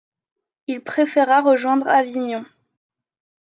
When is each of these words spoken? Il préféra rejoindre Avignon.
Il 0.65 0.81
préféra 0.83 1.41
rejoindre 1.43 1.87
Avignon. 1.87 2.43